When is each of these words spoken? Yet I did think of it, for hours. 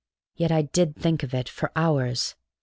Yet 0.35 0.51
I 0.51 0.63
did 0.63 0.95
think 0.95 1.21
of 1.21 1.31
it, 1.35 1.47
for 1.47 1.71
hours. 1.75 2.33